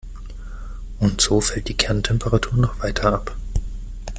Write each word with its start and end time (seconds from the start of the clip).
Und 0.99 1.21
so 1.21 1.41
fällt 1.41 1.67
die 1.67 1.77
Kerntemperatur 1.77 2.57
noch 2.57 2.81
weiter 2.81 3.13
ab. 3.13 3.35